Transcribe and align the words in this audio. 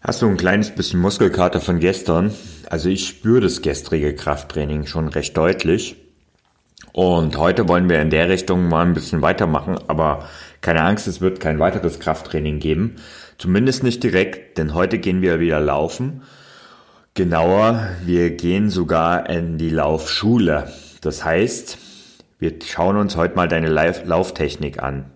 Hast 0.00 0.22
du 0.22 0.28
ein 0.28 0.36
kleines 0.36 0.70
bisschen 0.70 1.00
Muskelkater 1.00 1.60
von 1.60 1.80
gestern? 1.80 2.32
Also 2.70 2.88
ich 2.88 3.08
spüre 3.08 3.40
das 3.40 3.62
gestrige 3.62 4.14
Krafttraining 4.14 4.86
schon 4.86 5.08
recht 5.08 5.36
deutlich. 5.36 5.96
Und 6.92 7.36
heute 7.36 7.68
wollen 7.68 7.88
wir 7.88 8.00
in 8.00 8.10
der 8.10 8.28
Richtung 8.28 8.68
mal 8.68 8.86
ein 8.86 8.94
bisschen 8.94 9.22
weitermachen, 9.22 9.76
aber 9.88 10.28
keine 10.60 10.82
Angst, 10.82 11.08
es 11.08 11.20
wird 11.20 11.40
kein 11.40 11.58
weiteres 11.58 11.98
Krafttraining 11.98 12.60
geben. 12.60 12.96
Zumindest 13.38 13.82
nicht 13.82 14.02
direkt, 14.04 14.56
denn 14.56 14.72
heute 14.72 14.98
gehen 14.98 15.20
wir 15.20 15.40
wieder 15.40 15.58
laufen. 15.58 16.22
Genauer, 17.14 17.88
wir 18.04 18.30
gehen 18.30 18.70
sogar 18.70 19.28
in 19.28 19.58
die 19.58 19.70
Laufschule. 19.70 20.72
Das 21.00 21.24
heißt, 21.24 21.76
wir 22.38 22.54
schauen 22.64 22.96
uns 22.96 23.16
heute 23.16 23.34
mal 23.34 23.48
deine 23.48 23.68
Lauftechnik 23.68 24.80
an. 24.80 25.06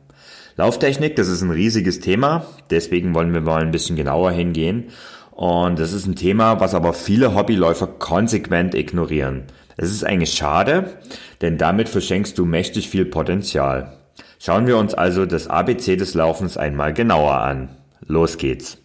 Lauftechnik, 0.57 1.17
das 1.17 1.29
ist 1.29 1.43
ein 1.43 1.51
riesiges 1.51 2.01
Thema, 2.01 2.47
deswegen 2.71 3.15
wollen 3.15 3.33
wir 3.33 3.41
mal 3.41 3.63
ein 3.63 3.71
bisschen 3.71 3.97
genauer 3.97 4.33
hingehen. 4.33 4.91
Und 5.31 5.79
das 5.79 5.93
ist 5.93 6.07
ein 6.07 6.15
Thema, 6.17 6.61
was 6.61 6.75
aber 6.75 6.93
viele 6.93 7.35
Hobbyläufer 7.35 7.87
konsequent 7.87 8.75
ignorieren. 8.75 9.45
Es 9.77 9.91
ist 9.91 10.05
eigentlich 10.05 10.35
schade, 10.35 10.99
denn 11.41 11.57
damit 11.57 11.89
verschenkst 11.89 12.37
du 12.37 12.45
mächtig 12.45 12.91
viel 12.91 13.07
Potenzial. 13.07 13.97
Schauen 14.39 14.67
wir 14.67 14.77
uns 14.77 14.93
also 14.93 15.25
das 15.25 15.49
ABC 15.49 15.97
des 15.97 16.15
Laufens 16.15 16.57
einmal 16.57 16.93
genauer 16.93 17.39
an. 17.41 17.71
Los 18.07 18.37
geht's. 18.37 18.82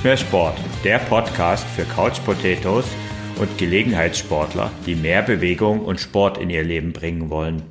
Endlich 0.00 0.18
mehr 0.18 0.28
Sport, 0.28 0.58
der 0.82 0.98
Podcast 0.98 1.66
für 1.76 1.84
Couch 1.84 2.24
Potatoes 2.24 2.86
und 3.38 3.58
Gelegenheitssportler, 3.58 4.70
die 4.86 4.94
mehr 4.94 5.20
Bewegung 5.20 5.84
und 5.84 6.00
Sport 6.00 6.38
in 6.38 6.48
ihr 6.48 6.62
Leben 6.62 6.94
bringen 6.94 7.28
wollen. 7.28 7.62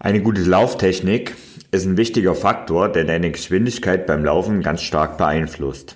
Eine 0.00 0.20
gute 0.20 0.40
Lauftechnik 0.40 1.36
ist 1.70 1.86
ein 1.86 1.96
wichtiger 1.96 2.34
Faktor, 2.34 2.88
der 2.88 3.04
deine 3.04 3.30
Geschwindigkeit 3.30 4.08
beim 4.08 4.24
Laufen 4.24 4.62
ganz 4.62 4.82
stark 4.82 5.16
beeinflusst. 5.16 5.94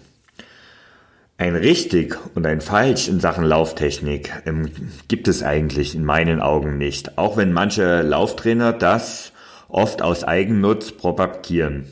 Ein 1.37 1.57
richtig 1.57 2.17
und 2.37 2.47
ein 2.47 2.61
falsch 2.61 3.09
in 3.09 3.19
Sachen 3.19 3.43
Lauftechnik 3.43 4.31
ähm, 4.47 4.71
gibt 5.09 5.27
es 5.27 5.43
eigentlich 5.43 5.97
in 5.97 6.05
meinen 6.05 6.41
Augen 6.41 6.79
nicht, 6.79 7.19
auch 7.19 7.37
wenn 7.37 7.53
manche 7.53 8.03
Lauftrainer 8.03 8.73
das 8.73 9.33
oft 9.69 10.03
aus 10.03 10.23
Eigennutz 10.23 10.93
propagieren. 10.93 11.87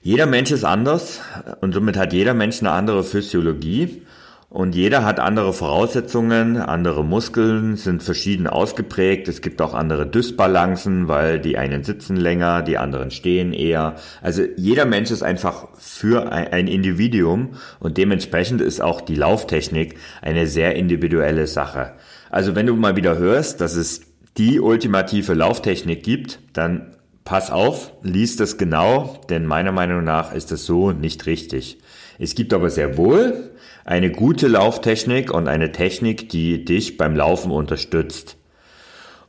Jeder 0.00 0.26
Mensch 0.26 0.50
ist 0.50 0.64
anders 0.64 1.20
und 1.60 1.74
somit 1.74 1.96
hat 1.96 2.12
jeder 2.12 2.34
Mensch 2.34 2.60
eine 2.60 2.70
andere 2.70 3.02
Physiologie 3.02 4.02
und 4.50 4.74
jeder 4.74 5.04
hat 5.04 5.20
andere 5.20 5.52
Voraussetzungen, 5.52 6.56
andere 6.56 7.04
Muskeln 7.04 7.76
sind 7.76 8.02
verschieden 8.02 8.46
ausgeprägt. 8.46 9.28
Es 9.28 9.42
gibt 9.42 9.60
auch 9.60 9.74
andere 9.74 10.06
Dysbalancen, 10.06 11.06
weil 11.06 11.38
die 11.38 11.58
einen 11.58 11.84
sitzen 11.84 12.16
länger, 12.16 12.62
die 12.62 12.78
anderen 12.78 13.10
stehen 13.10 13.52
eher. 13.52 13.96
Also 14.22 14.44
jeder 14.56 14.86
Mensch 14.86 15.10
ist 15.10 15.22
einfach 15.22 15.68
für 15.76 16.32
ein 16.32 16.66
Individuum 16.66 17.56
und 17.78 17.98
dementsprechend 17.98 18.62
ist 18.62 18.80
auch 18.80 19.02
die 19.02 19.16
Lauftechnik 19.16 19.96
eine 20.22 20.46
sehr 20.46 20.76
individuelle 20.76 21.46
Sache. 21.46 21.92
Also 22.30 22.54
wenn 22.54 22.66
du 22.66 22.74
mal 22.74 22.96
wieder 22.96 23.18
hörst, 23.18 23.60
dass 23.60 23.74
es 23.74 24.02
die 24.38 24.60
ultimative 24.60 25.34
Lauftechnik 25.34 26.02
gibt, 26.02 26.38
dann 26.52 26.94
pass 27.28 27.50
auf, 27.50 27.92
lies 28.00 28.36
das 28.36 28.56
genau, 28.56 29.20
denn 29.28 29.44
meiner 29.44 29.70
Meinung 29.70 30.02
nach 30.02 30.32
ist 30.32 30.50
das 30.50 30.64
so 30.64 30.92
nicht 30.92 31.26
richtig. 31.26 31.76
Es 32.18 32.34
gibt 32.34 32.54
aber 32.54 32.70
sehr 32.70 32.96
wohl 32.96 33.50
eine 33.84 34.10
gute 34.10 34.48
Lauftechnik 34.48 35.30
und 35.30 35.46
eine 35.46 35.70
Technik, 35.70 36.30
die 36.30 36.64
dich 36.64 36.96
beim 36.96 37.14
Laufen 37.14 37.50
unterstützt. 37.52 38.38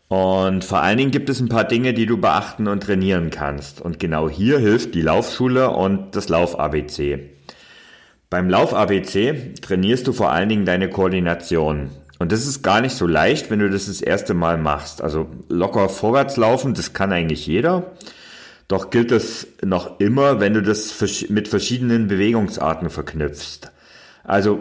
Und 0.07 0.63
vor 0.63 0.81
allen 0.81 0.97
Dingen 0.97 1.11
gibt 1.11 1.27
es 1.27 1.41
ein 1.41 1.49
paar 1.49 1.65
Dinge, 1.65 1.93
die 1.93 2.05
du 2.05 2.15
beachten 2.15 2.69
und 2.69 2.83
trainieren 2.83 3.31
kannst. 3.31 3.81
Und 3.81 3.99
genau 3.99 4.29
hier 4.29 4.59
hilft 4.59 4.95
die 4.95 5.01
Laufschule 5.01 5.71
und 5.71 6.15
das 6.15 6.29
Lauf-ABC. 6.29 7.31
Beim 8.29 8.49
Lauf-ABC 8.49 9.55
trainierst 9.61 10.07
du 10.07 10.13
vor 10.13 10.31
allen 10.31 10.47
Dingen 10.47 10.65
deine 10.65 10.89
Koordination. 10.89 11.89
Und 12.19 12.33
das 12.33 12.45
ist 12.45 12.61
gar 12.61 12.81
nicht 12.81 12.95
so 12.95 13.07
leicht, 13.07 13.49
wenn 13.49 13.59
du 13.59 13.69
das 13.69 13.87
das 13.87 14.01
erste 14.01 14.33
Mal 14.33 14.57
machst. 14.57 15.01
Also 15.01 15.27
locker 15.47 15.87
vorwärts 15.87 16.35
laufen, 16.37 16.73
das 16.73 16.93
kann 16.93 17.13
eigentlich 17.13 17.47
jeder. 17.47 17.91
Doch 18.67 18.91
gilt 18.91 19.09
das 19.09 19.47
noch 19.63 19.99
immer, 19.99 20.39
wenn 20.39 20.53
du 20.53 20.61
das 20.61 20.93
mit 21.29 21.47
verschiedenen 21.47 22.07
Bewegungsarten 22.07 22.89
verknüpfst. 22.89 23.71
Also 24.23 24.59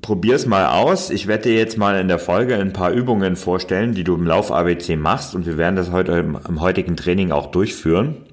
probier's 0.00 0.46
mal 0.46 0.66
aus. 0.66 1.10
Ich 1.10 1.26
werde 1.26 1.44
dir 1.44 1.56
jetzt 1.56 1.78
mal 1.78 1.98
in 1.98 2.08
der 2.08 2.18
Folge 2.18 2.56
ein 2.56 2.74
paar 2.74 2.92
Übungen 2.92 3.36
vorstellen, 3.36 3.94
die 3.94 4.04
du 4.04 4.14
im 4.14 4.26
Lauf 4.26 4.52
ABC 4.52 4.96
machst 4.96 5.34
und 5.34 5.46
wir 5.46 5.56
werden 5.56 5.76
das 5.76 5.90
heute 5.90 6.12
im, 6.12 6.38
im 6.46 6.60
heutigen 6.60 6.96
Training 6.96 7.32
auch 7.32 7.50
durchführen. 7.50 8.26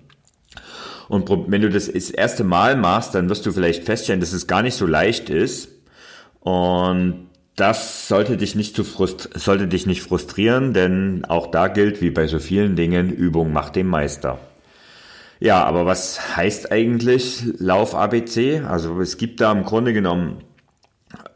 Und 1.07 1.29
wenn 1.29 1.61
du 1.61 1.69
das 1.69 1.91
das 1.91 2.09
erste 2.09 2.43
Mal 2.43 2.75
machst, 2.75 3.15
dann 3.15 3.29
wirst 3.29 3.45
du 3.45 3.51
vielleicht 3.51 3.83
feststellen, 3.83 4.19
dass 4.19 4.33
es 4.33 4.47
gar 4.47 4.63
nicht 4.63 4.75
so 4.75 4.85
leicht 4.85 5.29
ist. 5.29 5.69
Und 6.39 7.24
das 7.55 8.07
sollte 8.07 8.37
dich 8.37 8.55
nicht 8.55 8.75
zu 8.75 8.83
frust 8.83 9.29
sollte 9.33 9.67
dich 9.67 9.85
nicht 9.85 10.01
frustrieren, 10.01 10.73
denn 10.73 11.23
auch 11.25 11.51
da 11.51 11.67
gilt, 11.67 12.01
wie 12.01 12.09
bei 12.09 12.27
so 12.27 12.39
vielen 12.39 12.75
Dingen, 12.75 13.09
Übung 13.09 13.53
macht 13.53 13.75
den 13.75 13.87
Meister. 13.87 14.39
Ja, 15.39 15.63
aber 15.63 15.85
was 15.85 16.35
heißt 16.35 16.71
eigentlich 16.71 17.43
Lauf 17.57 17.95
ABC? 17.95 18.61
Also 18.61 18.99
es 19.01 19.17
gibt 19.17 19.41
da 19.41 19.51
im 19.51 19.63
Grunde 19.63 19.93
genommen 19.93 20.43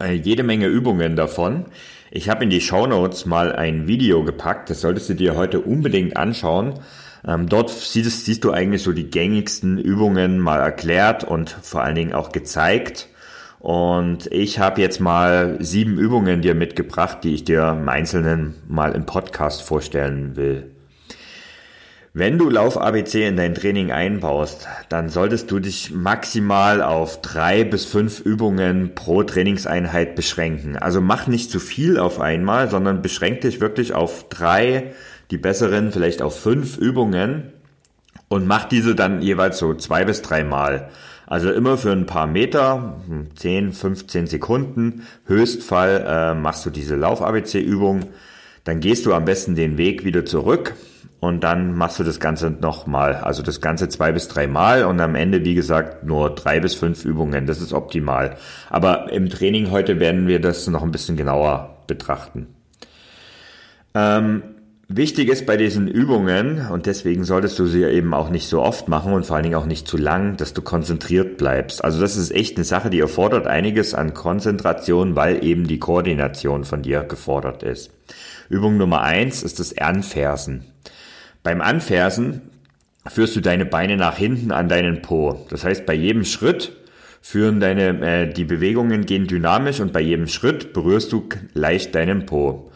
äh, 0.00 0.12
jede 0.12 0.42
Menge 0.42 0.66
Übungen 0.66 1.16
davon. 1.16 1.66
Ich 2.10 2.28
habe 2.28 2.44
in 2.44 2.50
die 2.50 2.60
Show 2.60 2.86
Notes 2.86 3.24
mal 3.24 3.52
ein 3.52 3.86
Video 3.86 4.24
gepackt, 4.24 4.68
das 4.68 4.80
solltest 4.80 5.10
du 5.10 5.14
dir 5.14 5.36
heute 5.36 5.60
unbedingt 5.60 6.16
anschauen. 6.16 6.80
Ähm, 7.26 7.48
dort 7.48 7.70
siehst, 7.70 8.24
siehst 8.24 8.44
du 8.44 8.50
eigentlich 8.50 8.82
so 8.82 8.92
die 8.92 9.10
gängigsten 9.10 9.78
Übungen 9.78 10.38
mal 10.38 10.58
erklärt 10.58 11.24
und 11.24 11.50
vor 11.50 11.82
allen 11.82 11.94
Dingen 11.94 12.12
auch 12.12 12.32
gezeigt. 12.32 13.09
Und 13.60 14.26
ich 14.32 14.58
habe 14.58 14.80
jetzt 14.80 15.00
mal 15.00 15.58
sieben 15.60 15.98
Übungen 15.98 16.40
dir 16.40 16.54
mitgebracht, 16.54 17.18
die 17.22 17.34
ich 17.34 17.44
dir 17.44 17.76
im 17.78 17.88
Einzelnen 17.90 18.54
mal 18.66 18.92
im 18.92 19.04
Podcast 19.04 19.62
vorstellen 19.62 20.34
will. 20.34 20.70
Wenn 22.14 22.38
du 22.38 22.48
Lauf 22.50 22.80
ABC 22.80 23.28
in 23.28 23.36
dein 23.36 23.54
Training 23.54 23.92
einbaust, 23.92 24.66
dann 24.88 25.10
solltest 25.10 25.50
du 25.50 25.60
dich 25.60 25.92
maximal 25.92 26.82
auf 26.82 27.20
drei 27.20 27.62
bis 27.62 27.84
fünf 27.84 28.18
Übungen 28.18 28.96
pro 28.96 29.22
Trainingseinheit 29.22 30.16
beschränken. 30.16 30.76
Also 30.76 31.00
mach 31.00 31.28
nicht 31.28 31.52
zu 31.52 31.60
viel 31.60 31.98
auf 31.98 32.18
einmal, 32.18 32.68
sondern 32.68 33.02
beschränk 33.02 33.42
dich 33.42 33.60
wirklich 33.60 33.92
auf 33.92 34.28
drei, 34.28 34.92
die 35.30 35.38
besseren 35.38 35.92
vielleicht 35.92 36.20
auf 36.22 36.40
fünf 36.40 36.78
Übungen 36.78 37.52
und 38.28 38.46
mach 38.46 38.64
diese 38.64 38.96
dann 38.96 39.22
jeweils 39.22 39.58
so 39.58 39.74
zwei 39.74 40.04
bis 40.04 40.22
dreimal. 40.22 40.88
Also 41.30 41.52
immer 41.52 41.78
für 41.78 41.92
ein 41.92 42.06
paar 42.06 42.26
Meter, 42.26 42.96
10, 43.36 43.72
15 43.72 44.26
Sekunden, 44.26 45.06
Höchstfall 45.26 46.04
äh, 46.04 46.34
machst 46.34 46.66
du 46.66 46.70
diese 46.70 46.96
Lauf-ABC-Übung. 46.96 48.00
Dann 48.64 48.80
gehst 48.80 49.06
du 49.06 49.14
am 49.14 49.26
besten 49.26 49.54
den 49.54 49.78
Weg 49.78 50.04
wieder 50.04 50.26
zurück 50.26 50.74
und 51.20 51.44
dann 51.44 51.78
machst 51.78 52.00
du 52.00 52.02
das 52.02 52.18
Ganze 52.18 52.50
nochmal. 52.50 53.14
Also 53.14 53.44
das 53.44 53.60
Ganze 53.60 53.88
zwei 53.88 54.10
bis 54.10 54.26
drei 54.26 54.48
Mal 54.48 54.84
und 54.84 54.98
am 54.98 55.14
Ende, 55.14 55.44
wie 55.44 55.54
gesagt, 55.54 56.02
nur 56.02 56.34
drei 56.34 56.58
bis 56.58 56.74
fünf 56.74 57.04
Übungen. 57.04 57.46
Das 57.46 57.60
ist 57.60 57.72
optimal. 57.72 58.36
Aber 58.68 59.12
im 59.12 59.30
Training 59.30 59.70
heute 59.70 60.00
werden 60.00 60.26
wir 60.26 60.40
das 60.40 60.66
noch 60.66 60.82
ein 60.82 60.90
bisschen 60.90 61.16
genauer 61.16 61.76
betrachten. 61.86 62.48
Ähm, 63.94 64.42
Wichtig 64.92 65.28
ist 65.28 65.46
bei 65.46 65.56
diesen 65.56 65.86
Übungen, 65.86 66.66
und 66.66 66.86
deswegen 66.86 67.22
solltest 67.22 67.60
du 67.60 67.66
sie 67.66 67.84
eben 67.84 68.12
auch 68.12 68.28
nicht 68.28 68.48
so 68.48 68.60
oft 68.60 68.88
machen 68.88 69.12
und 69.12 69.24
vor 69.24 69.36
allen 69.36 69.44
Dingen 69.44 69.54
auch 69.54 69.66
nicht 69.66 69.86
zu 69.86 69.96
lang, 69.96 70.36
dass 70.36 70.52
du 70.52 70.62
konzentriert 70.62 71.36
bleibst. 71.36 71.84
Also 71.84 72.00
das 72.00 72.16
ist 72.16 72.32
echt 72.32 72.56
eine 72.56 72.64
Sache, 72.64 72.90
die 72.90 72.98
erfordert 72.98 73.46
einiges 73.46 73.94
an 73.94 74.14
Konzentration, 74.14 75.14
weil 75.14 75.44
eben 75.44 75.68
die 75.68 75.78
Koordination 75.78 76.64
von 76.64 76.82
dir 76.82 77.04
gefordert 77.04 77.62
ist. 77.62 77.92
Übung 78.48 78.78
Nummer 78.78 79.02
eins 79.02 79.44
ist 79.44 79.60
das 79.60 79.78
Anfersen. 79.78 80.64
Beim 81.44 81.60
Anfersen 81.60 82.42
führst 83.06 83.36
du 83.36 83.40
deine 83.40 83.66
Beine 83.66 83.96
nach 83.96 84.16
hinten 84.16 84.50
an 84.50 84.68
deinen 84.68 85.02
Po. 85.02 85.46
Das 85.50 85.62
heißt, 85.62 85.86
bei 85.86 85.94
jedem 85.94 86.24
Schritt 86.24 86.72
führen 87.22 87.60
deine, 87.60 88.24
äh, 88.24 88.32
die 88.32 88.44
Bewegungen 88.44 89.06
gehen 89.06 89.28
dynamisch 89.28 89.78
und 89.78 89.92
bei 89.92 90.00
jedem 90.00 90.26
Schritt 90.26 90.72
berührst 90.72 91.12
du 91.12 91.28
leicht 91.54 91.94
deinen 91.94 92.26
Po. 92.26 92.72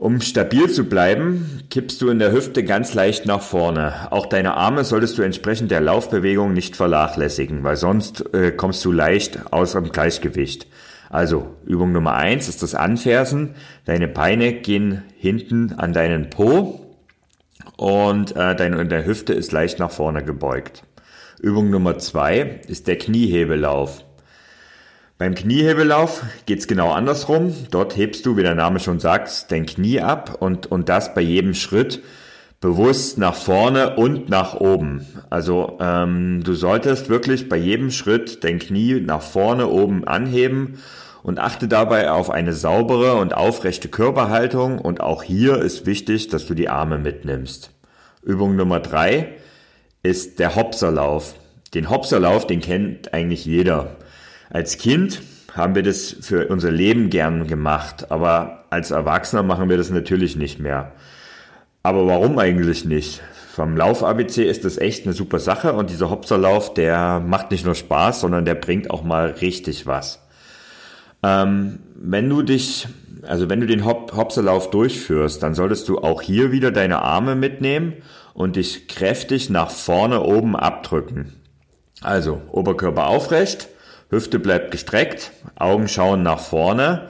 Um 0.00 0.22
stabil 0.22 0.70
zu 0.70 0.84
bleiben, 0.84 1.60
kippst 1.68 2.00
du 2.00 2.08
in 2.08 2.18
der 2.18 2.32
Hüfte 2.32 2.64
ganz 2.64 2.94
leicht 2.94 3.26
nach 3.26 3.42
vorne. 3.42 4.10
Auch 4.10 4.24
deine 4.24 4.54
Arme 4.54 4.82
solltest 4.82 5.18
du 5.18 5.22
entsprechend 5.22 5.70
der 5.70 5.82
Laufbewegung 5.82 6.54
nicht 6.54 6.74
vernachlässigen, 6.74 7.64
weil 7.64 7.76
sonst 7.76 8.32
äh, 8.32 8.50
kommst 8.50 8.82
du 8.86 8.92
leicht 8.92 9.52
aus 9.52 9.72
dem 9.72 9.92
Gleichgewicht. 9.92 10.68
Also 11.10 11.54
Übung 11.66 11.92
Nummer 11.92 12.14
eins 12.14 12.48
ist 12.48 12.62
das 12.62 12.74
Anfersen. 12.74 13.56
Deine 13.84 14.08
Beine 14.08 14.54
gehen 14.54 15.02
hinten 15.18 15.74
an 15.74 15.92
deinen 15.92 16.30
Po 16.30 16.96
und 17.76 18.34
äh, 18.34 18.56
deine, 18.56 18.86
deine 18.86 19.04
Hüfte 19.04 19.34
ist 19.34 19.52
leicht 19.52 19.78
nach 19.80 19.90
vorne 19.90 20.24
gebeugt. 20.24 20.82
Übung 21.42 21.68
Nummer 21.68 21.98
zwei 21.98 22.60
ist 22.68 22.86
der 22.86 22.96
Kniehebellauf. 22.96 24.02
Beim 25.20 25.34
Kniehebellauf 25.34 26.22
geht's 26.46 26.66
genau 26.66 26.92
andersrum. 26.92 27.54
Dort 27.70 27.94
hebst 27.94 28.24
du, 28.24 28.38
wie 28.38 28.42
der 28.42 28.54
Name 28.54 28.80
schon 28.80 29.00
sagt, 29.00 29.52
dein 29.52 29.66
Knie 29.66 30.00
ab 30.00 30.38
und, 30.40 30.72
und 30.72 30.88
das 30.88 31.12
bei 31.12 31.20
jedem 31.20 31.52
Schritt 31.52 32.02
bewusst 32.58 33.18
nach 33.18 33.34
vorne 33.34 33.96
und 33.96 34.30
nach 34.30 34.54
oben. 34.54 35.06
Also 35.28 35.76
ähm, 35.78 36.40
du 36.42 36.54
solltest 36.54 37.10
wirklich 37.10 37.50
bei 37.50 37.58
jedem 37.58 37.90
Schritt 37.90 38.44
dein 38.44 38.58
Knie 38.58 38.98
nach 38.98 39.20
vorne 39.20 39.68
oben 39.68 40.08
anheben 40.08 40.78
und 41.22 41.38
achte 41.38 41.68
dabei 41.68 42.10
auf 42.10 42.30
eine 42.30 42.54
saubere 42.54 43.16
und 43.16 43.34
aufrechte 43.34 43.88
Körperhaltung 43.88 44.78
und 44.78 45.02
auch 45.02 45.22
hier 45.22 45.58
ist 45.58 45.84
wichtig, 45.84 46.28
dass 46.28 46.46
du 46.46 46.54
die 46.54 46.70
Arme 46.70 46.96
mitnimmst. 46.96 47.72
Übung 48.22 48.56
Nummer 48.56 48.80
drei 48.80 49.34
ist 50.02 50.38
der 50.38 50.56
Hopserlauf. 50.56 51.34
Den 51.74 51.90
Hopserlauf, 51.90 52.46
den 52.46 52.62
kennt 52.62 53.12
eigentlich 53.12 53.44
jeder. 53.44 53.98
Als 54.50 54.78
Kind 54.78 55.22
haben 55.54 55.74
wir 55.74 55.82
das 55.82 56.14
für 56.20 56.48
unser 56.48 56.70
Leben 56.70 57.08
gern 57.08 57.46
gemacht, 57.46 58.10
aber 58.10 58.64
als 58.70 58.90
Erwachsener 58.90 59.42
machen 59.42 59.68
wir 59.68 59.76
das 59.76 59.90
natürlich 59.90 60.36
nicht 60.36 60.58
mehr. 60.58 60.92
Aber 61.82 62.06
warum 62.06 62.38
eigentlich 62.38 62.84
nicht? 62.84 63.22
Vom 63.52 63.76
Lauf-ABC 63.76 64.44
ist 64.44 64.64
das 64.64 64.76
echt 64.76 65.06
eine 65.06 65.12
super 65.12 65.38
Sache 65.38 65.72
und 65.72 65.90
dieser 65.90 66.10
Hopserlauf, 66.10 66.74
der 66.74 67.20
macht 67.20 67.50
nicht 67.50 67.64
nur 67.64 67.74
Spaß, 67.74 68.20
sondern 68.20 68.44
der 68.44 68.54
bringt 68.54 68.90
auch 68.90 69.02
mal 69.02 69.30
richtig 69.40 69.86
was. 69.86 70.20
Ähm, 71.22 71.80
wenn 71.94 72.28
du 72.28 72.42
dich, 72.42 72.88
also 73.22 73.48
wenn 73.48 73.60
du 73.60 73.66
den 73.66 73.84
Hop 73.84 74.14
Hopserlauf 74.16 74.70
durchführst, 74.70 75.42
dann 75.42 75.54
solltest 75.54 75.88
du 75.88 75.98
auch 75.98 76.22
hier 76.22 76.52
wieder 76.52 76.70
deine 76.70 77.02
Arme 77.02 77.34
mitnehmen 77.34 77.94
und 78.34 78.56
dich 78.56 78.88
kräftig 78.88 79.50
nach 79.50 79.70
vorne 79.70 80.22
oben 80.22 80.56
abdrücken. 80.56 81.34
Also 82.02 82.40
Oberkörper 82.50 83.06
aufrecht, 83.06 83.68
Hüfte 84.10 84.40
bleibt 84.40 84.72
gestreckt, 84.72 85.30
Augen 85.56 85.88
schauen 85.88 86.22
nach 86.22 86.40
vorne 86.40 87.08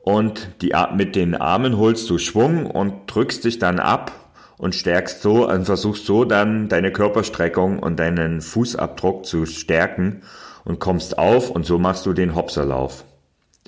und 0.00 0.48
die, 0.62 0.74
mit 0.94 1.14
den 1.14 1.34
Armen 1.34 1.76
holst 1.76 2.08
du 2.08 2.16
Schwung 2.16 2.64
und 2.66 3.06
drückst 3.06 3.44
dich 3.44 3.58
dann 3.58 3.78
ab 3.78 4.12
und 4.56 4.74
stärkst 4.74 5.20
so 5.20 5.46
und 5.48 5.66
versuchst 5.66 6.06
so 6.06 6.24
dann 6.24 6.70
deine 6.70 6.90
Körperstreckung 6.90 7.78
und 7.78 7.98
deinen 7.98 8.40
Fußabdruck 8.40 9.26
zu 9.26 9.44
stärken 9.44 10.22
und 10.64 10.80
kommst 10.80 11.18
auf 11.18 11.50
und 11.50 11.66
so 11.66 11.78
machst 11.78 12.06
du 12.06 12.14
den 12.14 12.34
Hopserlauf. 12.34 13.04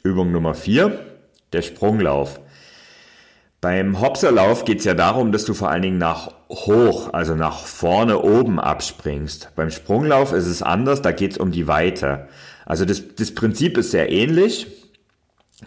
Übung 0.02 0.32
Nummer 0.32 0.54
vier, 0.54 0.98
der 1.52 1.60
Sprunglauf. 1.60 2.40
Beim 3.60 4.00
Hopserlauf 4.00 4.64
geht 4.64 4.78
es 4.78 4.84
ja 4.86 4.94
darum, 4.94 5.32
dass 5.32 5.44
du 5.44 5.52
vor 5.52 5.70
allen 5.70 5.82
Dingen 5.82 5.98
nach 5.98 6.32
hoch, 6.48 7.12
also 7.12 7.34
nach 7.34 7.58
vorne 7.66 8.18
oben 8.18 8.58
abspringst. 8.58 9.50
Beim 9.54 9.70
Sprunglauf 9.70 10.32
ist 10.32 10.46
es 10.46 10.62
anders, 10.62 11.02
da 11.02 11.12
geht 11.12 11.32
es 11.32 11.38
um 11.38 11.52
die 11.52 11.66
Weite. 11.66 12.28
Also 12.64 12.86
das, 12.86 13.02
das 13.16 13.34
Prinzip 13.34 13.76
ist 13.76 13.90
sehr 13.90 14.10
ähnlich. 14.10 14.66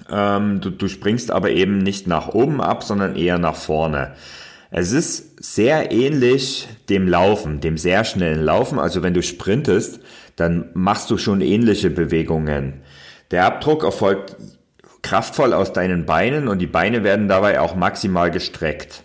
Ähm, 0.10 0.60
du, 0.60 0.72
du 0.72 0.88
springst 0.88 1.30
aber 1.30 1.51
eben 1.51 1.78
nicht 1.78 2.07
nach 2.07 2.30
oben 2.30 2.62
ab, 2.62 2.84
sondern 2.84 3.16
eher 3.16 3.38
nach 3.38 3.56
vorne. 3.56 4.13
Es 4.72 4.92
ist 4.92 5.44
sehr 5.44 5.92
ähnlich 5.92 6.68
dem 6.90 7.07
Laufen, 7.07 7.60
dem 7.60 7.78
sehr 7.78 8.06
schnellen 8.06 8.44
Laufen. 8.44 8.80
Also 8.80 9.04
wenn 9.04 9.13
du 9.13 9.22
sprintest, 9.22 10.00
dann 10.36 10.69
machst 10.74 11.12
du 11.12 11.19
schon 11.19 11.42
ähnliche 11.42 11.92
Bewegungen. 11.92 12.81
Der 13.30 13.45
Abdruck 13.45 13.84
erfolgt 13.84 14.36
kraftvoll 15.04 15.54
aus 15.54 15.74
deinen 15.74 16.06
Beinen 16.06 16.48
und 16.48 16.60
die 16.60 16.68
Beine 16.68 17.04
werden 17.04 17.28
dabei 17.28 17.60
auch 17.60 17.76
maximal 17.76 18.32
gestreckt. 18.32 19.04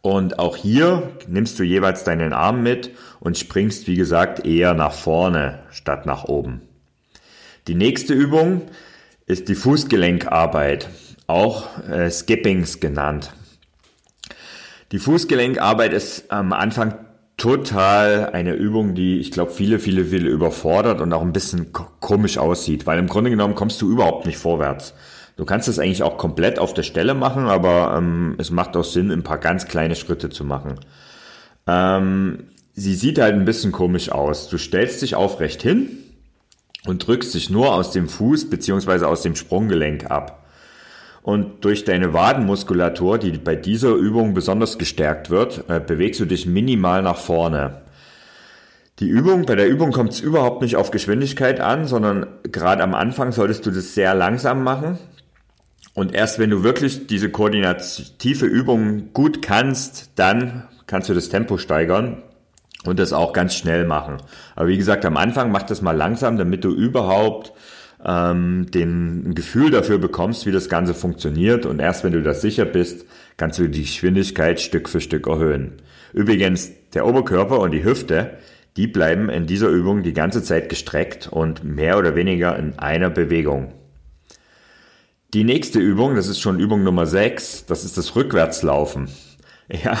Und 0.00 0.38
auch 0.38 0.56
hier 0.56 1.12
nimmst 1.28 1.58
du 1.58 1.62
jeweils 1.62 2.02
deinen 2.02 2.32
Arm 2.32 2.62
mit 2.62 2.90
und 3.20 3.38
springst, 3.38 3.86
wie 3.86 3.94
gesagt, 3.94 4.44
eher 4.44 4.74
nach 4.74 4.92
vorne 4.92 5.60
statt 5.70 6.06
nach 6.06 6.24
oben. 6.24 6.62
Die 7.68 7.74
nächste 7.74 8.14
Übung 8.14 8.62
ist 9.26 9.48
die 9.48 9.54
Fußgelenkarbeit, 9.54 10.88
auch 11.28 11.68
äh, 11.88 12.10
Skippings 12.10 12.80
genannt. 12.80 13.32
Die 14.90 14.98
Fußgelenkarbeit 14.98 15.92
ist 15.92 16.32
am 16.32 16.52
Anfang 16.52 16.94
total 17.42 18.30
eine 18.32 18.52
Übung, 18.52 18.94
die 18.94 19.18
ich 19.18 19.32
glaube 19.32 19.50
viele, 19.50 19.80
viele, 19.80 20.04
viele 20.04 20.30
überfordert 20.30 21.00
und 21.00 21.12
auch 21.12 21.22
ein 21.22 21.32
bisschen 21.32 21.72
komisch 21.72 22.38
aussieht, 22.38 22.86
weil 22.86 23.00
im 23.00 23.08
Grunde 23.08 23.30
genommen 23.30 23.56
kommst 23.56 23.82
du 23.82 23.90
überhaupt 23.90 24.26
nicht 24.26 24.38
vorwärts. 24.38 24.94
Du 25.36 25.44
kannst 25.44 25.66
es 25.66 25.80
eigentlich 25.80 26.04
auch 26.04 26.18
komplett 26.18 26.58
auf 26.58 26.72
der 26.72 26.84
Stelle 26.84 27.14
machen, 27.14 27.46
aber 27.46 27.94
ähm, 27.98 28.36
es 28.38 28.50
macht 28.50 28.76
auch 28.76 28.84
Sinn, 28.84 29.10
ein 29.10 29.24
paar 29.24 29.38
ganz 29.38 29.66
kleine 29.66 29.96
Schritte 29.96 30.30
zu 30.30 30.44
machen. 30.44 30.78
Ähm, 31.66 32.44
sie 32.74 32.94
sieht 32.94 33.18
halt 33.18 33.34
ein 33.34 33.44
bisschen 33.44 33.72
komisch 33.72 34.12
aus. 34.12 34.48
Du 34.48 34.56
stellst 34.56 35.02
dich 35.02 35.16
aufrecht 35.16 35.62
hin, 35.62 36.02
und 36.86 37.06
drückst 37.06 37.34
dich 37.34 37.50
nur 37.50 37.74
aus 37.74 37.92
dem 37.92 38.08
Fuß 38.08 38.50
beziehungsweise 38.50 39.06
aus 39.06 39.22
dem 39.22 39.36
Sprunggelenk 39.36 40.10
ab. 40.10 40.41
Und 41.22 41.64
durch 41.64 41.84
deine 41.84 42.12
Wadenmuskulatur, 42.12 43.18
die 43.18 43.32
bei 43.32 43.54
dieser 43.54 43.94
Übung 43.94 44.34
besonders 44.34 44.76
gestärkt 44.78 45.30
wird, 45.30 45.64
äh, 45.68 45.78
bewegst 45.80 46.20
du 46.20 46.24
dich 46.24 46.46
minimal 46.46 47.02
nach 47.02 47.18
vorne. 47.18 47.82
Die 48.98 49.08
Übung, 49.08 49.46
bei 49.46 49.54
der 49.54 49.68
Übung 49.68 49.92
kommt 49.92 50.12
es 50.12 50.20
überhaupt 50.20 50.62
nicht 50.62 50.76
auf 50.76 50.90
Geschwindigkeit 50.90 51.60
an, 51.60 51.86
sondern 51.86 52.26
gerade 52.42 52.82
am 52.82 52.94
Anfang 52.94 53.32
solltest 53.32 53.64
du 53.66 53.70
das 53.70 53.94
sehr 53.94 54.14
langsam 54.14 54.64
machen. 54.64 54.98
Und 55.94 56.14
erst 56.14 56.38
wenn 56.38 56.50
du 56.50 56.62
wirklich 56.62 57.06
diese 57.06 57.30
koordinative 57.30 58.46
Übung 58.46 59.12
gut 59.12 59.42
kannst, 59.42 60.10
dann 60.16 60.68
kannst 60.86 61.08
du 61.08 61.14
das 61.14 61.28
Tempo 61.28 61.58
steigern 61.58 62.22
und 62.84 62.98
das 62.98 63.12
auch 63.12 63.32
ganz 63.32 63.54
schnell 63.54 63.86
machen. 63.86 64.18
Aber 64.56 64.68
wie 64.68 64.78
gesagt, 64.78 65.04
am 65.04 65.16
Anfang 65.16 65.50
mach 65.52 65.62
das 65.62 65.82
mal 65.82 65.96
langsam, 65.96 66.36
damit 66.36 66.64
du 66.64 66.70
überhaupt 66.70 67.52
ähm, 68.04 68.66
den 68.70 69.34
Gefühl 69.34 69.70
dafür 69.70 69.98
bekommst, 69.98 70.46
wie 70.46 70.52
das 70.52 70.68
Ganze 70.68 70.94
funktioniert. 70.94 71.66
Und 71.66 71.80
erst 71.80 72.04
wenn 72.04 72.12
du 72.12 72.22
das 72.22 72.40
sicher 72.40 72.64
bist, 72.64 73.06
kannst 73.36 73.58
du 73.58 73.68
die 73.68 73.82
Geschwindigkeit 73.82 74.60
Stück 74.60 74.88
für 74.88 75.00
Stück 75.00 75.26
erhöhen. 75.26 75.74
Übrigens, 76.12 76.72
der 76.94 77.06
Oberkörper 77.06 77.60
und 77.60 77.70
die 77.70 77.84
Hüfte, 77.84 78.38
die 78.76 78.86
bleiben 78.86 79.28
in 79.28 79.46
dieser 79.46 79.68
Übung 79.68 80.02
die 80.02 80.12
ganze 80.12 80.42
Zeit 80.42 80.68
gestreckt 80.68 81.28
und 81.28 81.64
mehr 81.64 81.98
oder 81.98 82.14
weniger 82.14 82.58
in 82.58 82.78
einer 82.78 83.10
Bewegung. 83.10 83.72
Die 85.34 85.44
nächste 85.44 85.78
Übung, 85.78 86.14
das 86.14 86.28
ist 86.28 86.40
schon 86.40 86.60
Übung 86.60 86.82
Nummer 86.82 87.06
6, 87.06 87.66
das 87.66 87.84
ist 87.84 87.96
das 87.96 88.16
Rückwärtslaufen. 88.16 89.08
Ja, 89.84 89.96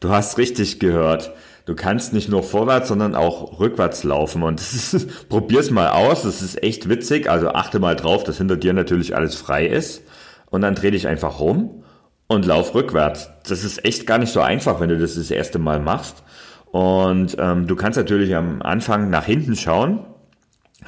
du 0.00 0.10
hast 0.10 0.36
richtig 0.36 0.78
gehört 0.78 1.32
du 1.66 1.74
kannst 1.74 2.14
nicht 2.14 2.30
nur 2.30 2.42
vorwärts, 2.42 2.88
sondern 2.88 3.14
auch 3.14 3.60
rückwärts 3.60 4.04
laufen. 4.04 4.42
Und 4.42 4.60
das 4.60 4.72
ist, 4.72 5.28
probier's 5.28 5.70
mal 5.70 5.90
aus, 5.90 6.22
das 6.22 6.40
ist 6.40 6.62
echt 6.62 6.88
witzig. 6.88 7.28
Also 7.28 7.50
achte 7.50 7.78
mal 7.78 7.96
drauf, 7.96 8.24
dass 8.24 8.38
hinter 8.38 8.56
dir 8.56 8.72
natürlich 8.72 9.14
alles 9.14 9.34
frei 9.34 9.66
ist. 9.66 10.02
Und 10.48 10.62
dann 10.62 10.74
dreh 10.74 10.92
dich 10.92 11.08
einfach 11.08 11.40
rum 11.40 11.82
und 12.28 12.46
lauf 12.46 12.74
rückwärts. 12.74 13.30
Das 13.46 13.64
ist 13.64 13.84
echt 13.84 14.06
gar 14.06 14.18
nicht 14.18 14.32
so 14.32 14.40
einfach, 14.40 14.80
wenn 14.80 14.88
du 14.88 14.98
das 14.98 15.16
das 15.16 15.30
erste 15.30 15.58
Mal 15.58 15.80
machst. 15.80 16.22
Und 16.70 17.36
ähm, 17.38 17.66
du 17.66 17.76
kannst 17.76 17.98
natürlich 17.98 18.34
am 18.34 18.62
Anfang 18.62 19.10
nach 19.10 19.24
hinten 19.24 19.56
schauen. 19.56 20.06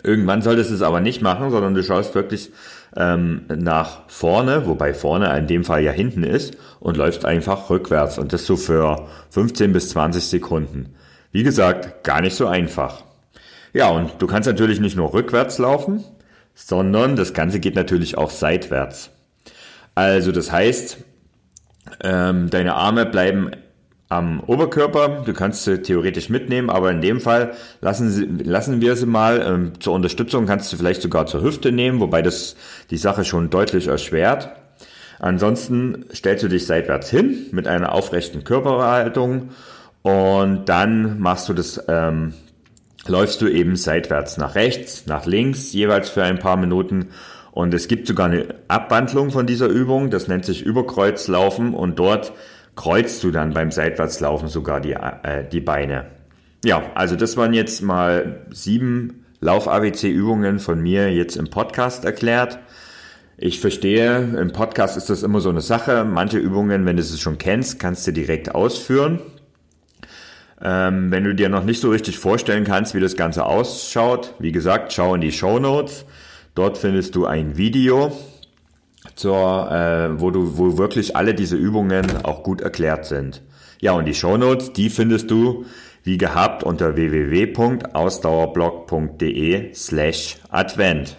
Irgendwann 0.05 0.43
solltest 0.43 0.71
du 0.71 0.75
es 0.75 0.83
aber 0.83 1.01
nicht 1.01 1.23
machen, 1.23 1.51
sondern 1.51 1.75
du 1.75 1.83
schaust 1.83 2.15
wirklich 2.15 2.53
ähm, 2.97 3.43
nach 3.49 4.09
vorne, 4.09 4.67
wobei 4.67 4.95
vorne 4.95 5.37
in 5.39 5.47
dem 5.47 5.65
Fall 5.65 5.83
ja 5.83 5.93
hinten 5.93 6.25
ist, 6.25 6.57
und 6.81 6.97
läufst 6.97 7.25
einfach 7.25 7.71
rückwärts 7.71 8.19
und 8.19 8.33
das 8.33 8.47
so 8.47 8.57
für 8.57 9.07
15 9.31 9.73
bis 9.73 9.91
20 9.91 10.25
Sekunden. 10.25 10.95
Wie 11.33 11.43
gesagt, 11.43 12.05
gar 12.05 12.21
nicht 12.21 12.37
so 12.37 12.47
einfach. 12.47 13.03
Ja, 13.73 13.89
und 13.91 14.13
du 14.19 14.27
kannst 14.27 14.49
natürlich 14.49 14.81
nicht 14.81 14.97
nur 14.97 15.13
rückwärts 15.13 15.59
laufen, 15.59 16.05
sondern 16.55 17.17
das 17.17 17.35
Ganze 17.35 17.61
geht 17.61 17.75
natürlich 17.75 18.17
auch 18.17 18.31
seitwärts. 18.31 19.11
Also 19.95 20.33
das 20.33 20.51
heißt, 20.51 20.99
ähm, 22.03 22.51
deine 22.51 22.75
Arme 22.75 23.07
bleiben 23.07 23.51
am 24.09 24.41
Oberkörper. 24.41 25.23
Du 25.25 25.33
kannst 25.35 25.65
sie 25.65 25.83
theoretisch 25.83 26.29
mitnehmen, 26.29 26.71
aber 26.71 26.91
in 26.91 27.01
dem 27.01 27.21
Fall 27.21 27.53
lassen, 27.81 28.11
sie, 28.11 28.25
lassen 28.25 28.81
wir 28.81 28.97
sie 28.97 29.07
mal. 29.07 29.43
Ähm, 29.47 29.73
zur 29.81 29.95
Unterstützung 29.95 30.47
kannst 30.47 30.73
du 30.73 30.77
vielleicht 30.77 31.03
sogar 31.03 31.27
zur 31.27 31.43
Hüfte 31.43 31.73
nehmen, 31.73 32.01
wobei 32.01 32.23
das 32.23 32.57
die 32.91 32.97
Sache 32.97 33.25
schon 33.25 33.51
deutlich 33.51 33.89
erschwert. 33.89 34.51
Ansonsten 35.19 36.07
stellst 36.15 36.45
du 36.45 36.49
dich 36.49 36.67
seitwärts 36.67 37.11
hin 37.11 37.47
mit 37.51 37.67
einer 37.67 37.93
aufrechten 37.93 38.45
Körperhaltung 38.45 39.51
und 40.03 40.69
dann 40.69 41.19
machst 41.19 41.49
du 41.49 41.55
das, 41.55 41.85
ähm, 41.89 42.35
läufst 43.07 43.43
du 43.43 43.49
eben 43.49 43.75
seitwärts 43.75 44.37
nach 44.37 44.55
rechts, 44.55 45.07
nach 45.07 45.27
links, 45.27 45.73
jeweils 45.73 46.09
für 46.09 46.23
ein 46.23 46.39
paar 46.39 46.57
Minuten. 46.57 47.09
Und 47.51 47.75
es 47.75 47.89
gibt 47.89 48.07
sogar 48.07 48.27
eine 48.27 48.55
Abwandlung 48.69 49.33
von 49.33 49.47
dieser 49.47 49.67
Übung, 49.67 50.11
das 50.11 50.29
nennt 50.29 50.45
sich 50.45 50.63
Überkreuzlaufen 50.63 51.75
und 51.75 51.99
dort 51.99 52.33
kreuzt 52.79 53.25
du 53.25 53.33
dann 53.33 53.55
beim 53.55 53.73
Seitwärtslaufen 53.73 54.47
sogar 54.47 54.81
die, 54.81 54.93
äh, 54.93 55.45
die 55.51 55.61
Beine. 55.61 56.07
Ja, 56.65 56.81
also 56.95 57.17
das 57.17 57.37
waren 57.37 57.53
jetzt 57.53 57.83
mal 57.83 58.47
sieben 58.51 59.25
Lauf-ABC-Übungen 59.41 60.61
von 60.61 60.81
mir 60.81 61.13
jetzt 61.13 61.35
im 61.35 61.51
Podcast 61.51 62.05
erklärt. 62.05 62.61
Ich 63.37 63.59
verstehe, 63.59 64.19
im 64.41 64.53
Podcast 64.53 64.97
ist 64.97 65.11
das 65.11 65.25
immer 65.25 65.41
so 65.41 65.49
eine 65.49 65.61
Sache. 65.61 66.05
Manche 66.05 66.39
Übungen, 66.39 66.87
wenn 66.87 66.95
du 66.95 67.03
es 67.03 67.21
schon 67.21 67.37
kennst, 67.37 67.81
kannst 67.81 68.07
du 68.07 68.13
direkt 68.13 68.55
ausführen. 68.55 69.23
Ähm, 70.63 71.11
wenn 71.11 71.25
du 71.25 71.35
dir 71.35 71.49
noch 71.49 71.65
nicht 71.65 71.81
so 71.81 71.91
richtig 71.91 72.21
vorstellen 72.21 72.63
kannst, 72.63 72.95
wie 72.95 73.01
das 73.01 73.17
Ganze 73.17 73.45
ausschaut, 73.45 74.35
wie 74.39 74.53
gesagt, 74.53 74.93
schau 74.93 75.17
in 75.17 75.21
die 75.21 75.33
Show 75.33 75.59
Notes. 75.59 76.05
Dort 76.55 76.79
findest 76.79 77.17
du 77.17 77.27
ein 77.27 77.57
Video, 77.57 78.13
zur, 79.15 79.71
äh, 79.71 80.21
wo 80.21 80.31
du, 80.31 80.59
wo 80.59 80.77
wirklich 80.79 81.17
alle 81.17 81.35
diese 81.35 81.57
Übungen 81.57 82.25
auch 82.25 82.43
gut 82.43 82.61
erklärt 82.61 83.07
sind. 83.07 83.43
Ja, 83.81 83.93
und 83.93 84.07
die 84.07 84.15
Shownotes, 84.15 84.73
die 84.73 84.91
findest 84.91 85.31
du 85.31 85.65
wie 86.03 86.19
gehabt 86.19 86.65
unter 86.65 86.97
www.ausdauerblog.de 86.97 89.73
slash 89.75 90.39
Advent. 90.49 91.17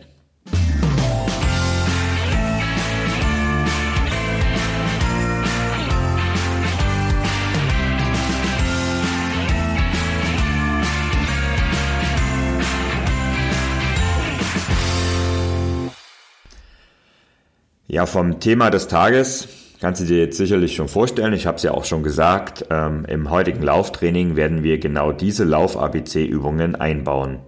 Ja, 17.91 18.05
vom 18.05 18.39
Thema 18.39 18.69
des 18.69 18.88
Tages 18.88 19.48
kannst 19.81 20.00
du 20.00 20.05
dir 20.05 20.19
jetzt 20.19 20.38
sicherlich 20.38 20.75
schon 20.75 20.88
vorstellen. 20.88 21.34
Ich 21.34 21.48
habe 21.48 21.58
es 21.58 21.63
ja 21.63 21.72
auch 21.72 21.86
schon 21.86 22.03
gesagt. 22.03 22.65
Ähm, 22.69 23.03
Im 23.08 23.31
heutigen 23.31 23.63
Lauftraining 23.63 24.36
werden 24.36 24.62
wir 24.62 24.77
genau 24.77 25.12
diese 25.12 25.43
Lauf-ABC-Übungen 25.43 26.75
einbauen. 26.75 27.39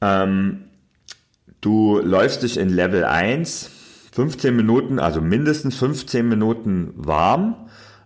Ähm, 0.00 0.66
du 1.60 1.98
läufst 1.98 2.44
dich 2.44 2.56
in 2.56 2.68
Level 2.68 3.04
1 3.04 3.70
15 4.12 4.54
Minuten, 4.54 5.00
also 5.00 5.20
mindestens 5.20 5.76
15 5.78 6.28
Minuten 6.28 6.92
warm. 6.94 7.56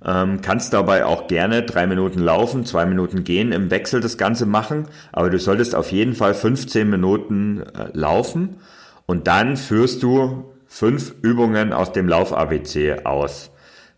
Ähm, 0.02 0.40
kannst 0.40 0.73
dabei 0.73 1.04
auch 1.04 1.26
gerne 1.26 1.62
drei 1.62 1.87
Minuten 1.87 2.20
laufen, 2.20 2.64
zwei 2.64 2.87
Minuten 2.87 3.25
gehen, 3.25 3.52
im 3.52 3.70
Wechsel 3.70 4.00
das 4.00 4.16
Ganze 4.16 4.47
machen. 4.47 4.88
Aber 5.12 5.28
du 5.28 5.38
solltest 5.38 5.75
auf 5.75 5.92
jeden 5.92 6.14
Fall 6.14 6.32
15 6.32 6.88
Minuten 6.88 7.61
äh, 7.61 7.90
laufen 7.92 8.56
und 9.04 9.26
dann 9.26 9.58
führst 9.58 10.02
du 10.02 10.54
fünf 10.68 11.14
Übungen 11.22 11.72
aus 11.72 11.92
dem 11.92 12.06
Lauf-ABC 12.06 13.04
aus. 13.04 13.50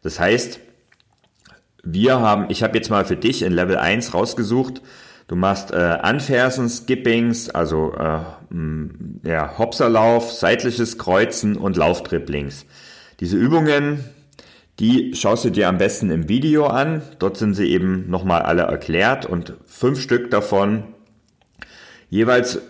Das 0.03 0.19
heißt, 0.19 0.61
wir 1.83 2.21
haben, 2.21 2.47
ich 2.49 2.63
habe 2.63 2.79
jetzt 2.79 2.91
mal 2.91 3.05
für 3.05 3.17
dich 3.17 3.43
in 3.43 3.53
Level 3.53 3.77
1 3.77 4.15
rausgesucht, 4.15 4.81
du 5.29 5.37
machst 5.37 5.73
äh, 5.73 5.77
Anfersen, 5.77 6.69
Skippings, 6.69 7.51
also 7.51 7.95
äh, 7.95 8.21
ja, 9.29 9.59
Hopserlauf, 9.59 10.33
seitliches 10.33 10.97
Kreuzen 10.97 11.57
und 11.57 11.77
Lauftriplings. 11.77 12.67
Diese 13.21 13.37
Übungen, 13.37 14.05
die 14.79 15.15
schaust 15.15 15.45
du 15.45 15.51
dir 15.51 15.69
am 15.69 15.79
besten 15.79 16.11
im 16.11 16.29
Video 16.29 16.67
an. 16.67 17.03
Dort 17.19 17.37
sind 17.37 17.55
sie 17.55 17.71
eben 17.71 18.09
nochmal 18.09 18.43
alle 18.43 18.63
erklärt 18.63 19.27
und 19.27 19.53
fünf 19.67 20.01
Stück 20.01 20.31
davon 20.31 20.85
jeweils 22.09 22.61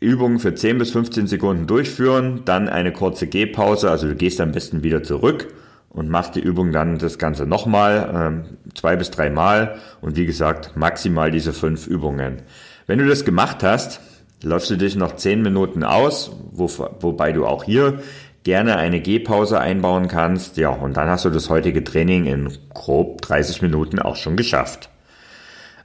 Übungen 0.00 0.38
für 0.38 0.54
10 0.54 0.78
bis 0.78 0.90
15 0.90 1.26
Sekunden 1.26 1.66
durchführen, 1.66 2.42
dann 2.44 2.68
eine 2.68 2.92
kurze 2.92 3.26
Gehpause, 3.26 3.90
also 3.90 4.08
du 4.08 4.14
gehst 4.14 4.40
am 4.40 4.52
besten 4.52 4.82
wieder 4.82 5.02
zurück 5.02 5.48
und 5.88 6.10
machst 6.10 6.34
die 6.34 6.40
Übung 6.40 6.72
dann 6.72 6.98
das 6.98 7.18
Ganze 7.18 7.46
nochmal, 7.46 8.10
ähm, 8.14 8.44
zwei 8.74 8.96
bis 8.96 9.10
drei 9.10 9.30
Mal 9.30 9.76
und 10.02 10.16
wie 10.16 10.26
gesagt, 10.26 10.76
maximal 10.76 11.30
diese 11.30 11.52
fünf 11.52 11.86
Übungen. 11.86 12.42
Wenn 12.86 12.98
du 12.98 13.06
das 13.06 13.24
gemacht 13.24 13.62
hast, 13.62 14.00
läufst 14.42 14.70
du 14.70 14.76
dich 14.76 14.96
noch 14.96 15.16
10 15.16 15.42
Minuten 15.42 15.82
aus, 15.82 16.30
wo, 16.52 16.68
wobei 17.00 17.32
du 17.32 17.46
auch 17.46 17.64
hier 17.64 18.00
gerne 18.44 18.76
eine 18.76 19.00
Gehpause 19.00 19.58
einbauen 19.58 20.06
kannst. 20.06 20.56
Ja, 20.56 20.68
und 20.68 20.96
dann 20.96 21.08
hast 21.08 21.24
du 21.24 21.30
das 21.30 21.50
heutige 21.50 21.82
Training 21.82 22.26
in 22.26 22.52
grob 22.74 23.22
30 23.22 23.62
Minuten 23.62 23.98
auch 23.98 24.16
schon 24.16 24.36
geschafft. 24.36 24.88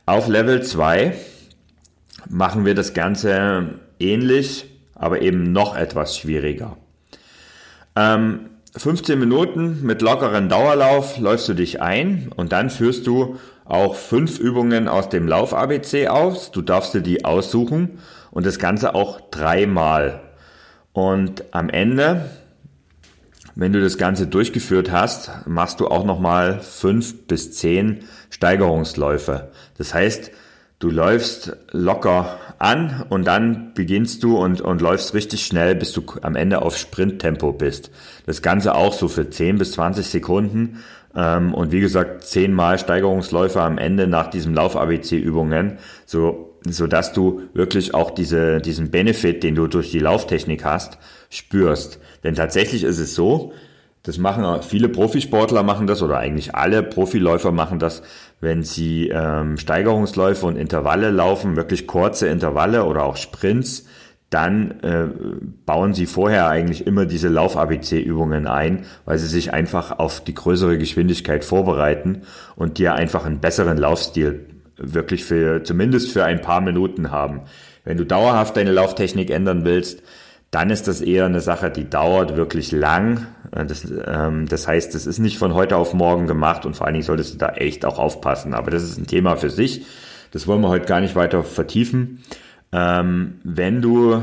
Auf 0.05 0.27
Level 0.27 0.61
2 0.61 1.15
machen 2.29 2.65
wir 2.65 2.75
das 2.75 2.93
Ganze 2.93 3.79
ähnlich, 4.01 4.65
aber 4.95 5.21
eben 5.21 5.51
noch 5.51 5.75
etwas 5.75 6.17
schwieriger. 6.17 6.77
Ähm, 7.95 8.49
15 8.75 9.19
Minuten 9.19 9.83
mit 9.83 10.01
lockeren 10.01 10.47
Dauerlauf 10.47 11.17
läufst 11.17 11.49
du 11.49 11.53
dich 11.53 11.81
ein 11.81 12.31
und 12.35 12.53
dann 12.53 12.69
führst 12.69 13.05
du 13.05 13.37
auch 13.65 13.95
fünf 13.95 14.39
Übungen 14.39 14.87
aus 14.87 15.09
dem 15.09 15.27
Lauf 15.27 15.53
ABC 15.53 16.07
aus. 16.07 16.51
Du 16.51 16.61
darfst 16.61 16.93
dir 16.93 17.01
die 17.01 17.25
aussuchen 17.25 17.99
und 18.31 18.45
das 18.45 18.59
Ganze 18.59 18.95
auch 18.95 19.19
dreimal. 19.29 20.21
Und 20.93 21.43
am 21.51 21.69
Ende, 21.69 22.29
wenn 23.55 23.73
du 23.73 23.81
das 23.81 23.97
Ganze 23.97 24.27
durchgeführt 24.27 24.91
hast, 24.91 25.31
machst 25.45 25.79
du 25.79 25.87
auch 25.87 26.05
nochmal 26.05 26.59
fünf 26.61 27.27
bis 27.27 27.51
zehn 27.53 28.05
Steigerungsläufe. 28.29 29.51
Das 29.77 29.93
heißt, 29.93 30.31
du 30.81 30.89
läufst 30.89 31.55
locker 31.71 32.39
an 32.59 33.05
und 33.09 33.25
dann 33.25 33.73
beginnst 33.73 34.23
du 34.23 34.37
und, 34.37 34.61
und 34.61 34.81
läufst 34.81 35.13
richtig 35.13 35.45
schnell, 35.45 35.75
bis 35.75 35.93
du 35.93 36.03
am 36.21 36.35
Ende 36.35 36.61
auf 36.61 36.77
Sprinttempo 36.77 37.53
bist. 37.53 37.91
Das 38.25 38.41
Ganze 38.41 38.75
auch 38.75 38.93
so 38.93 39.07
für 39.07 39.29
10 39.29 39.57
bis 39.57 39.73
20 39.73 40.05
Sekunden. 40.05 40.83
Ähm, 41.15 41.53
und 41.53 41.71
wie 41.71 41.79
gesagt, 41.79 42.23
10 42.23 42.53
Mal 42.53 42.79
Steigerungsläufe 42.79 43.61
am 43.61 43.77
Ende 43.77 44.07
nach 44.07 44.27
diesem 44.27 44.53
Lauf-ABC-Übungen, 44.53 45.77
so, 46.05 46.57
so 46.67 46.87
dass 46.87 47.13
du 47.13 47.43
wirklich 47.53 47.93
auch 47.93 48.11
diese, 48.11 48.59
diesen 48.59 48.91
Benefit, 48.91 49.43
den 49.43 49.55
du 49.55 49.67
durch 49.67 49.91
die 49.91 49.99
Lauftechnik 49.99 50.65
hast, 50.65 50.97
spürst. 51.29 51.99
Denn 52.23 52.35
tatsächlich 52.35 52.83
ist 52.83 52.99
es 52.99 53.15
so, 53.15 53.53
das 54.03 54.17
machen 54.17 54.61
viele 54.63 54.89
Profisportler 54.89 55.63
machen 55.63 55.85
das 55.85 56.01
oder 56.01 56.17
eigentlich 56.17 56.55
alle 56.55 56.81
Profiläufer 56.81 57.51
machen 57.51 57.77
das, 57.77 58.01
wenn 58.39 58.63
sie 58.63 59.09
ähm, 59.09 59.57
Steigerungsläufe 59.57 60.45
und 60.45 60.55
Intervalle 60.55 61.11
laufen, 61.11 61.55
wirklich 61.55 61.85
kurze 61.85 62.27
Intervalle 62.27 62.85
oder 62.85 63.03
auch 63.03 63.15
Sprints, 63.15 63.85
dann 64.31 64.79
äh, 64.81 65.07
bauen 65.65 65.93
sie 65.93 66.05
vorher 66.05 66.47
eigentlich 66.47 66.87
immer 66.87 67.05
diese 67.05 67.27
Lauf-ABC-Übungen 67.27 68.47
ein, 68.47 68.85
weil 69.05 69.19
sie 69.19 69.27
sich 69.27 69.53
einfach 69.53 69.99
auf 69.99 70.23
die 70.23 70.33
größere 70.33 70.77
Geschwindigkeit 70.77 71.43
vorbereiten 71.43 72.21
und 72.55 72.77
dir 72.77 72.95
einfach 72.95 73.25
einen 73.25 73.39
besseren 73.39 73.77
Laufstil 73.77 74.47
wirklich 74.77 75.25
für 75.25 75.63
zumindest 75.63 76.11
für 76.11 76.23
ein 76.23 76.41
paar 76.41 76.61
Minuten 76.61 77.11
haben. 77.11 77.41
Wenn 77.83 77.97
du 77.97 78.05
dauerhaft 78.05 78.57
deine 78.57 78.71
Lauftechnik 78.71 79.29
ändern 79.29 79.65
willst, 79.65 80.01
dann 80.51 80.69
ist 80.69 80.87
das 80.89 80.99
eher 80.99 81.25
eine 81.25 81.39
Sache, 81.39 81.71
die 81.71 81.89
dauert 81.89 82.35
wirklich 82.35 82.71
lang. 82.73 83.27
Äh, 83.51 83.65
das, 83.65 83.85
ähm, 84.05 84.47
das 84.47 84.67
heißt, 84.67 84.93
es 84.95 85.07
ist 85.07 85.19
nicht 85.19 85.37
von 85.37 85.53
heute 85.53 85.77
auf 85.77 85.93
morgen 85.93 86.27
gemacht 86.27 86.65
und 86.65 86.75
vor 86.75 86.85
allen 86.85 86.93
Dingen 86.93 87.05
solltest 87.05 87.33
du 87.33 87.37
da 87.37 87.49
echt 87.53 87.85
auch 87.85 87.97
aufpassen. 87.97 88.53
Aber 88.53 88.69
das 88.69 88.83
ist 88.83 88.97
ein 88.97 89.07
Thema 89.07 89.37
für 89.37 89.49
sich. 89.49 89.85
Das 90.31 90.47
wollen 90.47 90.61
wir 90.61 90.69
heute 90.69 90.85
gar 90.85 90.99
nicht 90.99 91.15
weiter 91.15 91.43
vertiefen. 91.43 92.23
Ähm, 92.73 93.39
wenn 93.43 93.81
du 93.81 94.21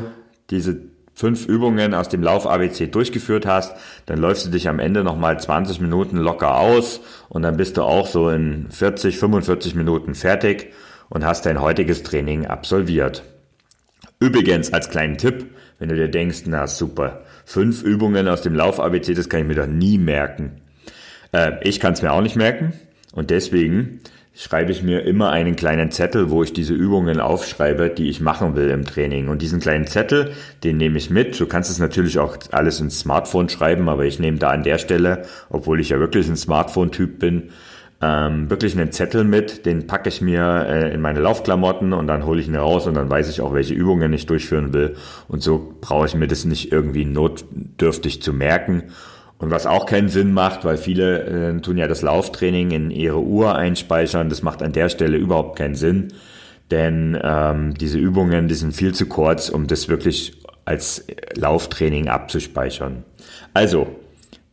diese 0.51 0.77
fünf 1.15 1.47
Übungen 1.47 1.95
aus 1.95 2.09
dem 2.09 2.23
Lauf 2.23 2.47
ABC 2.47 2.87
durchgeführt 2.87 3.45
hast, 3.45 3.75
dann 4.07 4.19
läufst 4.19 4.47
du 4.47 4.51
dich 4.51 4.69
am 4.69 4.79
Ende 4.79 5.03
nochmal 5.03 5.41
20 5.41 5.81
Minuten 5.81 6.17
locker 6.17 6.59
aus 6.59 7.01
und 7.29 7.43
dann 7.43 7.57
bist 7.57 7.77
du 7.77 7.83
auch 7.83 8.07
so 8.07 8.31
in 8.31 8.71
40, 8.71 9.19
45 9.19 9.75
Minuten 9.75 10.15
fertig 10.15 10.73
und 11.09 11.27
hast 11.27 11.45
dein 11.45 11.61
heutiges 11.61 12.05
Training 12.05 12.47
absolviert. 12.47 13.25
Übrigens 14.21 14.73
als 14.73 14.91
kleinen 14.91 15.19
Tipp, 15.19 15.47
wenn 15.79 15.89
du 15.89 15.95
dir 15.95 16.09
denkst, 16.09 16.43
na 16.47 16.67
super, 16.67 17.23
fünf 17.45 17.83
Übungen 17.83 18.29
aus 18.29 18.43
dem 18.43 18.55
Lauf-ABC, 18.55 19.15
das 19.15 19.29
kann 19.29 19.41
ich 19.41 19.47
mir 19.47 19.55
doch 19.55 19.67
nie 19.67 19.99
merken. 19.99 20.53
Äh, 21.33 21.53
ich 21.63 21.81
kann 21.81 21.93
es 21.93 22.03
mir 22.03 22.13
auch 22.13 22.23
nicht 22.23 22.37
merken 22.37 22.73
und 23.13 23.31
deswegen 23.31 24.01
schreibe 24.39 24.71
ich 24.71 24.85
mir 24.85 25.05
immer 25.05 25.31
einen 25.31 25.57
kleinen 25.57 25.91
Zettel, 25.91 26.31
wo 26.31 26.45
ich 26.45 26.53
diese 26.53 26.73
Übungen 26.73 27.19
aufschreibe, 27.19 27.91
die 27.91 28.09
ich 28.09 28.21
machen 28.21 28.55
will 28.55 28.71
im 28.71 28.85
Training. 28.85 29.27
Und 29.27 29.43
diesen 29.43 29.59
kleinen 29.59 29.89
Zettel, 29.89 30.31
den 30.63 30.77
nehme 30.77 30.97
ich 30.97 31.11
mit. 31.11 31.39
Du 31.41 31.47
kannst 31.47 31.71
es 31.71 31.81
natürlich 31.81 32.21
auch 32.21 32.37
alles 32.53 32.79
ins 32.79 33.01
Smartphone 33.01 33.49
schreiben, 33.49 33.89
aber 33.89 34.05
ich 34.05 34.21
nehme 34.21 34.39
da 34.39 34.51
an 34.51 34.63
der 34.63 34.79
Stelle, 34.79 35.23
obwohl 35.51 35.81
ich 35.81 35.89
ja 35.89 35.99
wirklich 35.99 36.29
ein 36.29 36.37
Smartphone-Typ 36.37 37.19
bin, 37.19 37.51
ähm, 38.01 38.49
wirklich 38.49 38.79
einen 38.79 38.93
Zettel 38.93 39.25
mit, 39.25 39.67
den 39.67 39.89
packe 39.89 40.09
ich 40.09 40.21
mir 40.21 40.67
äh, 40.69 40.95
in 40.95 41.01
meine 41.01 41.21
Laufklamotten 41.21 41.93
und 41.93 42.07
dann 42.07 42.25
hole 42.27 42.41
ich 42.41 42.47
ihn 42.47 42.55
raus 42.55 42.87
und 42.87 42.95
dann 42.95 43.11
weiß 43.11 43.29
ich 43.29 43.41
auch, 43.41 43.53
welche 43.53 43.75
Übungen 43.75 44.13
ich 44.13 44.27
durchführen 44.27 44.73
will. 44.73 44.95
Und 45.27 45.43
so 45.43 45.75
brauche 45.81 46.07
ich 46.07 46.15
mir 46.15 46.29
das 46.29 46.45
nicht 46.45 46.71
irgendwie 46.71 47.05
notdürftig 47.05 48.23
zu 48.23 48.33
merken. 48.33 48.85
Und 49.39 49.51
was 49.51 49.67
auch 49.67 49.87
keinen 49.87 50.09
Sinn 50.09 50.33
macht, 50.33 50.65
weil 50.65 50.77
viele 50.77 51.57
äh, 51.57 51.61
tun 51.61 51.77
ja 51.77 51.89
das 51.89 52.03
Lauftraining 52.03 52.71
in 52.71 52.91
ihre 52.91 53.21
Uhr 53.21 53.57
einspeichern, 53.57 54.29
das 54.29 54.43
macht 54.43 54.63
an 54.63 54.73
der 54.73 54.89
Stelle 54.89 55.17
überhaupt 55.17 55.59
keinen 55.59 55.75
Sinn. 55.75 56.09
Denn 56.71 57.19
ähm, 57.21 57.75
diese 57.75 57.99
Übungen, 57.99 58.47
die 58.47 58.55
sind 58.55 58.75
viel 58.75 58.95
zu 58.95 59.07
kurz, 59.07 59.49
um 59.49 59.67
das 59.67 59.89
wirklich 59.89 60.41
als 60.65 61.07
Lauftraining 61.35 62.09
abzuspeichern. 62.09 63.05
Also, 63.55 63.89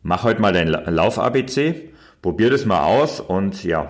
mach 0.02 0.24
heute 0.24 0.40
mal 0.40 0.52
dein 0.52 0.68
Lauf-ABC 0.68 1.90
probier 2.26 2.50
das 2.50 2.64
mal 2.64 2.82
aus 2.82 3.20
und 3.20 3.62
ja, 3.62 3.88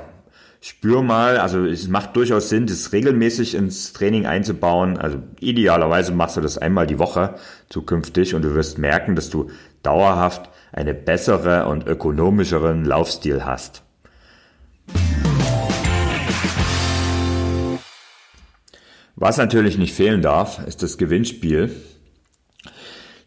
spür 0.61 1.01
mal, 1.01 1.39
also 1.39 1.65
es 1.65 1.89
macht 1.89 2.15
durchaus 2.17 2.51
Sinn, 2.51 2.67
das 2.67 2.93
regelmäßig 2.93 3.55
ins 3.55 3.95
Training 3.95 4.27
einzubauen. 4.27 4.99
Also 4.99 5.23
idealerweise 5.41 6.13
machst 6.13 6.37
du 6.37 6.43
das 6.43 6.59
einmal 6.59 6.87
die 6.87 6.99
Woche 6.99 7.37
zukünftig 7.71 8.35
und 8.35 8.43
du 8.43 8.55
wirst 8.55 8.77
merken, 8.77 9.17
dass 9.17 9.31
du 9.31 9.49
dauerhaft 9.83 10.51
eine 10.71 10.93
bessere 10.93 11.67
und 11.67 11.87
ökonomischeren 11.87 12.85
Laufstil 12.85 13.47
hast. 13.47 13.83
Was 19.15 19.39
natürlich 19.39 19.79
nicht 19.79 19.95
fehlen 19.95 20.21
darf, 20.21 20.61
ist 20.67 20.83
das 20.83 20.99
Gewinnspiel. 20.99 21.75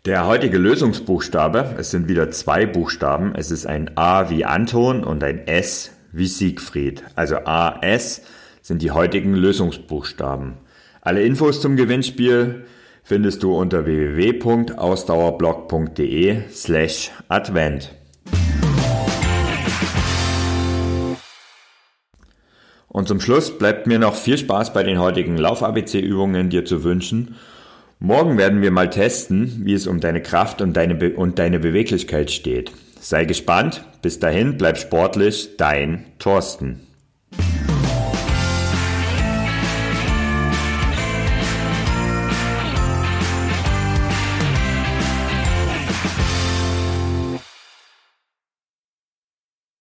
Der 0.06 0.28
heutige 0.28 0.58
Lösungsbuchstabe, 0.58 1.76
es 1.78 1.92
sind 1.92 2.08
wieder 2.08 2.32
zwei 2.32 2.66
Buchstaben, 2.66 3.36
es 3.36 3.52
ist 3.52 3.66
ein 3.66 3.98
A 3.98 4.30
wie 4.30 4.46
Anton 4.46 5.04
und 5.04 5.22
ein 5.26 5.46
S 5.46 5.92
wie 6.14 6.28
Siegfried. 6.28 7.04
Also 7.16 7.40
A, 7.40 7.82
S 7.82 8.22
sind 8.62 8.82
die 8.82 8.92
heutigen 8.92 9.34
Lösungsbuchstaben. 9.34 10.54
Alle 11.02 11.24
Infos 11.24 11.60
zum 11.60 11.76
Gewinnspiel 11.76 12.64
findest 13.04 13.44
du 13.44 13.54
unter 13.54 13.86
www.ausdauerblog.de 13.86 16.44
slash 16.50 17.12
Advent. 17.28 17.94
Und 22.88 23.10
zum 23.10 23.20
Schluss 23.20 23.58
bleibt 23.58 23.86
mir 23.86 24.00
noch 24.00 24.16
viel 24.16 24.38
Spaß 24.38 24.72
bei 24.72 24.84
den 24.84 24.98
heutigen 24.98 25.36
Lauf-ABC-Übungen 25.36 26.50
dir 26.50 26.64
zu 26.64 26.86
wünschen. 26.86 27.36
Morgen 28.02 28.38
werden 28.38 28.62
wir 28.62 28.72
mal 28.72 28.90
testen, 28.90 29.66
wie 29.66 29.74
es 29.74 29.86
um 29.86 30.00
deine 30.00 30.22
Kraft 30.22 30.62
und 30.62 30.72
deine, 30.78 30.96
Be 30.96 31.10
und 31.10 31.38
deine 31.38 31.60
Beweglichkeit 31.60 32.32
steht. 32.32 32.72
Sei 33.02 33.26
gespannt. 33.26 33.84
Bis 34.02 34.20
dahin, 34.20 34.58
bleib 34.58 34.78
sportlich. 34.78 35.58
Dein 35.58 36.06
Thorsten. 36.18 36.80